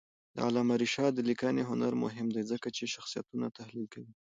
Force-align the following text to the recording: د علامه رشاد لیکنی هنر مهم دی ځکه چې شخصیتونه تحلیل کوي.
د 0.35 0.37
علامه 0.47 0.75
رشاد 0.83 1.13
لیکنی 1.29 1.63
هنر 1.69 1.93
مهم 2.03 2.27
دی 2.35 2.43
ځکه 2.51 2.67
چې 2.77 2.91
شخصیتونه 2.95 3.45
تحلیل 3.57 3.85
کوي. 3.93 4.13